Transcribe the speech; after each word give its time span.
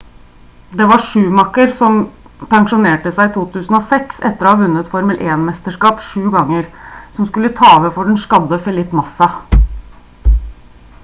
det 0.77 0.85
var 0.91 1.01
schumacher 1.07 1.73
som 1.81 1.99
pensjonerte 2.53 3.11
seg 3.17 3.29
i 3.29 3.35
2006 3.57 4.23
etter 4.31 4.49
å 4.49 4.53
ha 4.55 4.59
vunnet 4.63 4.89
formel 4.95 5.21
1-mesterskap 5.35 6.01
sju 6.09 6.25
ganger 6.39 6.67
som 7.19 7.29
skulle 7.29 7.53
ta 7.63 7.71
over 7.77 7.95
for 7.99 8.11
den 8.13 8.21
skadde 8.25 8.63
felipe 8.69 9.03
massa 9.03 9.29